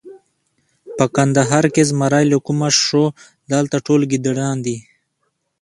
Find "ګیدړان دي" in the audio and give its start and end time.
4.11-4.77